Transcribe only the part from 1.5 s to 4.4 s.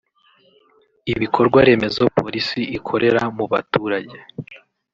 remezo polisi ikorera mu baturage